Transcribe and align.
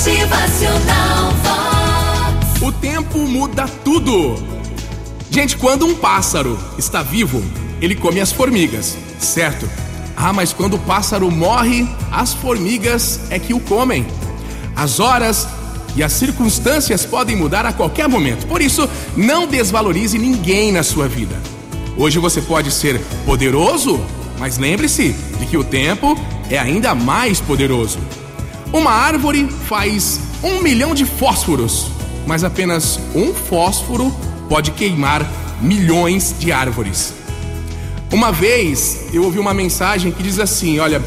Motivacional 0.00 1.30
Vox. 1.42 2.62
O 2.62 2.72
tempo 2.72 3.18
muda 3.18 3.68
tudo. 3.84 4.34
Gente, 5.30 5.58
quando 5.58 5.84
um 5.84 5.94
pássaro 5.94 6.58
está 6.78 7.02
vivo, 7.02 7.44
ele 7.82 7.94
come 7.94 8.18
as 8.18 8.32
formigas, 8.32 8.96
certo? 9.18 9.68
Ah, 10.16 10.32
mas 10.32 10.54
quando 10.54 10.76
o 10.76 10.78
pássaro 10.78 11.30
morre, 11.30 11.86
as 12.10 12.32
formigas 12.32 13.20
é 13.28 13.38
que 13.38 13.52
o 13.52 13.60
comem. 13.60 14.06
As 14.74 15.00
horas 15.00 15.46
e 15.94 16.02
as 16.02 16.14
circunstâncias 16.14 17.04
podem 17.04 17.36
mudar 17.36 17.66
a 17.66 17.72
qualquer 17.74 18.08
momento. 18.08 18.46
Por 18.46 18.62
isso, 18.62 18.88
não 19.14 19.46
desvalorize 19.46 20.16
ninguém 20.16 20.72
na 20.72 20.82
sua 20.82 21.08
vida. 21.08 21.36
Hoje 21.94 22.18
você 22.18 22.40
pode 22.40 22.70
ser 22.70 22.98
poderoso, 23.26 24.00
mas 24.38 24.56
lembre-se 24.56 25.14
de 25.38 25.44
que 25.44 25.58
o 25.58 25.64
tempo 25.64 26.18
é 26.48 26.58
ainda 26.58 26.94
mais 26.94 27.38
poderoso. 27.38 27.98
Uma 28.72 28.92
árvore 28.92 29.48
faz 29.66 30.20
um 30.44 30.62
milhão 30.62 30.94
de 30.94 31.04
fósforos, 31.04 31.88
mas 32.24 32.44
apenas 32.44 33.00
um 33.16 33.34
fósforo 33.34 34.14
pode 34.48 34.70
queimar 34.70 35.28
milhões 35.60 36.32
de 36.38 36.52
árvores. 36.52 37.12
Uma 38.12 38.30
vez 38.30 39.08
eu 39.12 39.24
ouvi 39.24 39.40
uma 39.40 39.52
mensagem 39.52 40.12
que 40.12 40.22
diz 40.22 40.38
assim: 40.38 40.78
olha, 40.78 41.02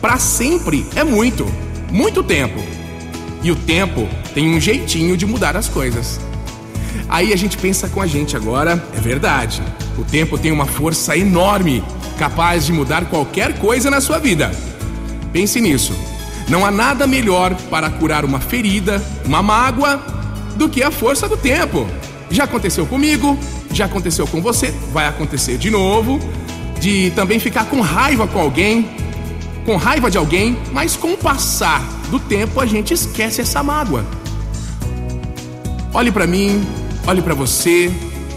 para 0.00 0.18
sempre 0.18 0.84
é 0.96 1.04
muito, 1.04 1.46
muito 1.92 2.24
tempo. 2.24 2.58
E 3.40 3.52
o 3.52 3.56
tempo 3.56 4.08
tem 4.34 4.52
um 4.52 4.60
jeitinho 4.60 5.16
de 5.16 5.24
mudar 5.24 5.56
as 5.56 5.68
coisas. 5.68 6.18
Aí 7.08 7.32
a 7.32 7.36
gente 7.36 7.56
pensa 7.56 7.88
com 7.88 8.00
a 8.00 8.06
gente 8.06 8.36
agora, 8.36 8.84
é 8.96 9.00
verdade. 9.00 9.62
O 9.96 10.02
tempo 10.02 10.36
tem 10.36 10.50
uma 10.50 10.66
força 10.66 11.16
enorme, 11.16 11.84
capaz 12.18 12.66
de 12.66 12.72
mudar 12.72 13.04
qualquer 13.04 13.60
coisa 13.60 13.88
na 13.90 14.00
sua 14.00 14.18
vida. 14.18 14.50
Pense 15.32 15.60
nisso. 15.60 16.15
Não 16.48 16.64
há 16.64 16.70
nada 16.70 17.06
melhor 17.06 17.54
para 17.70 17.90
curar 17.90 18.24
uma 18.24 18.40
ferida, 18.40 19.02
uma 19.24 19.42
mágoa, 19.42 19.96
do 20.56 20.68
que 20.68 20.82
a 20.82 20.90
força 20.90 21.28
do 21.28 21.36
tempo. 21.36 21.86
Já 22.30 22.44
aconteceu 22.44 22.86
comigo, 22.86 23.38
já 23.72 23.84
aconteceu 23.84 24.26
com 24.26 24.40
você, 24.40 24.72
vai 24.92 25.06
acontecer 25.06 25.58
de 25.58 25.70
novo. 25.70 26.20
De 26.80 27.10
também 27.16 27.38
ficar 27.38 27.64
com 27.66 27.80
raiva 27.80 28.26
com 28.26 28.38
alguém, 28.38 28.88
com 29.64 29.76
raiva 29.76 30.10
de 30.10 30.18
alguém, 30.18 30.56
mas 30.72 30.94
com 30.94 31.14
o 31.14 31.16
passar 31.16 31.82
do 32.10 32.20
tempo 32.20 32.60
a 32.60 32.66
gente 32.66 32.94
esquece 32.94 33.40
essa 33.40 33.62
mágoa. 33.62 34.04
Olhe 35.92 36.12
para 36.12 36.26
mim, 36.26 36.64
olhe 37.06 37.22
para 37.22 37.34
você. 37.34 37.90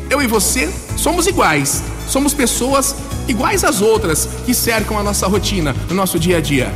Eu 0.10 0.22
e 0.22 0.28
você 0.28 0.70
somos 0.98 1.28
iguais. 1.28 1.84
Somos 2.08 2.34
pessoas 2.34 2.96
iguais 3.28 3.64
às 3.64 3.82
outras 3.82 4.28
que 4.46 4.54
cercam 4.54 4.98
a 4.98 5.04
nossa 5.04 5.28
rotina, 5.28 5.76
no 5.88 5.96
nosso 5.96 6.18
dia 6.18 6.38
a 6.38 6.42
dia. 6.42 6.74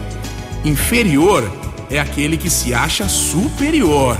Inferior 0.64 1.52
é 1.90 2.00
aquele 2.00 2.38
que 2.38 2.50
se 2.50 2.74
acha 2.74 3.08
superior. 3.08 4.18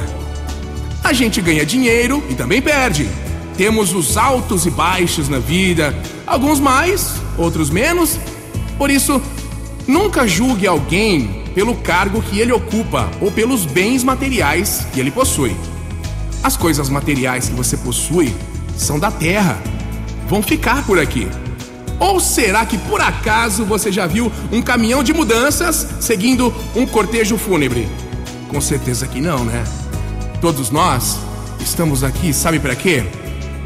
A 1.04 1.14
gente 1.14 1.42
ganha 1.42 1.66
dinheiro 1.66 2.24
e 2.30 2.36
também 2.36 2.62
perde. 2.62 3.10
Temos 3.58 3.94
os 3.94 4.18
altos 4.18 4.66
e 4.66 4.70
baixos 4.70 5.30
na 5.30 5.40
vida, 5.40 5.96
alguns 6.26 6.60
mais, 6.60 7.14
outros 7.38 7.70
menos. 7.70 8.20
Por 8.78 8.90
isso, 8.90 9.22
nunca 9.88 10.28
julgue 10.28 10.68
alguém 10.68 11.44
pelo 11.54 11.76
cargo 11.76 12.22
que 12.22 12.40
ele 12.40 12.52
ocupa 12.52 13.10
ou 13.22 13.32
pelos 13.32 13.66
bens 13.66 14.04
materiais 14.04 14.86
que 14.94 15.00
ele 15.00 15.12
possui. 15.12 15.56
As 16.44 16.58
coisas 16.58 16.90
materiais 16.90 17.48
que 17.48 17.56
você 17.56 17.78
possui 17.78 18.34
são 18.76 19.00
da 19.00 19.12
terra, 19.12 19.62
vão 20.28 20.42
ficar 20.42 20.86
por 20.86 21.00
aqui. 21.00 21.28
Ou 22.00 22.20
será 22.20 22.66
que 22.66 22.78
por 22.78 23.02
acaso 23.02 23.66
você 23.66 23.92
já 23.92 24.06
viu 24.06 24.32
um 24.52 24.62
caminhão 24.62 25.04
de 25.04 25.14
mudanças 25.14 25.88
seguindo 26.00 26.54
um 26.76 26.86
cortejo 26.86 27.38
fúnebre? 27.38 27.88
Com 28.50 28.60
certeza 28.60 29.08
que 29.08 29.22
não, 29.22 29.46
né? 29.46 29.64
Todos 30.42 30.70
nós 30.70 31.20
estamos 31.60 32.04
aqui, 32.04 32.34
sabe 32.34 32.60
para 32.60 32.76
quê? 32.76 33.04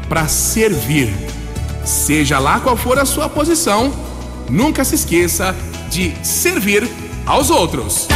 Para 0.08 0.28
servir. 0.28 1.12
Seja 1.84 2.38
lá 2.38 2.60
qual 2.60 2.76
for 2.76 2.98
a 2.98 3.04
sua 3.04 3.28
posição, 3.28 3.92
nunca 4.48 4.84
se 4.84 4.94
esqueça 4.94 5.54
de 5.90 6.14
servir 6.22 6.88
aos 7.26 7.50
outros. 7.50 8.06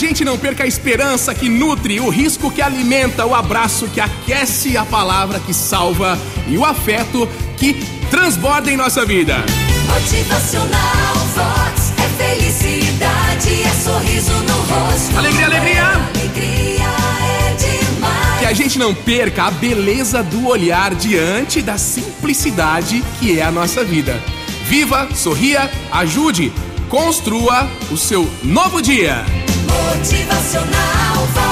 Gente 0.00 0.24
não 0.24 0.38
perca 0.38 0.64
a 0.64 0.66
esperança 0.66 1.34
que 1.34 1.46
nutre, 1.46 2.00
o 2.00 2.08
risco 2.08 2.50
que 2.50 2.62
alimenta, 2.62 3.26
o 3.26 3.34
abraço 3.34 3.86
que 3.86 4.00
aquece, 4.00 4.74
a 4.74 4.82
palavra 4.82 5.38
que 5.38 5.52
salva 5.52 6.18
e 6.48 6.56
o 6.56 6.64
afeto 6.64 7.28
que 7.58 7.74
transborda 8.10 8.70
em 8.70 8.78
nossa 8.78 9.04
vida. 9.04 9.44
Motivacional 9.86 11.14
Vox. 11.34 11.92
É 11.98 12.34
felicidade, 12.34 13.62
é 13.62 13.70
sorriso 13.74 14.32
no 14.32 14.54
rosto. 14.54 15.18
Alegria, 15.18 15.44
alegria. 15.44 15.86
Alegria 15.86 16.86
é 17.22 17.54
demais. 17.58 18.38
Que 18.38 18.46
a 18.46 18.52
gente 18.54 18.78
não 18.78 18.94
perca 18.94 19.44
a 19.44 19.50
beleza 19.50 20.22
do 20.22 20.48
olhar 20.48 20.94
diante 20.94 21.60
da 21.60 21.76
simplicidade 21.76 23.04
que 23.18 23.38
é 23.38 23.42
a 23.42 23.50
nossa 23.50 23.84
vida. 23.84 24.18
Viva, 24.64 25.10
sorria, 25.14 25.70
ajude, 25.92 26.50
construa 26.88 27.68
o 27.90 27.98
seu 27.98 28.26
novo 28.42 28.80
dia. 28.80 29.26
Motivacional. 29.70 31.49